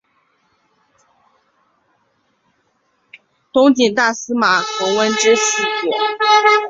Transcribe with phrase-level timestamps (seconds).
[3.53, 5.89] 东晋大司马桓温之四子。